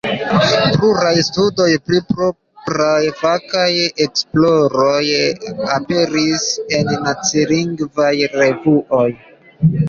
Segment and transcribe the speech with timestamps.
[0.75, 3.67] Pluraj studoj pri propraj fakaj
[4.07, 4.97] esploroj
[5.75, 9.07] aperis en nacilingvaj revuoj.